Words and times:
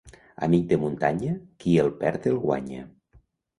Amic 0.45 0.63
de 0.71 0.79
muntanya, 0.83 1.35
qui 1.63 1.77
el 1.85 1.93
perd 2.01 2.27
el 2.35 2.43
guanya. 2.49 2.83